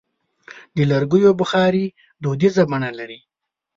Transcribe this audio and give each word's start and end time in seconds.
د 0.75 0.77
لرګیو 0.91 1.31
بخاري 1.39 1.85
دودیزه 2.23 2.63
بڼه 2.71 2.89
لري. 2.99 3.19